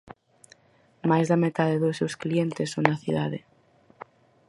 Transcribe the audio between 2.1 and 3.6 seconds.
clientes son da cidade.